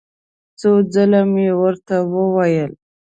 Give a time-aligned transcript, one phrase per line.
[0.59, 2.71] څو ځل مې ورته وویل.